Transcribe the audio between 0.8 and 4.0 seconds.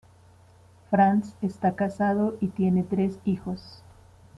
Franz está casado y tiene tres hijos.